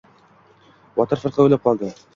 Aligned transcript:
Botir 0.97 1.23
firqa 1.27 1.47
o‘ylab 1.49 1.67
qoldi. 1.71 1.97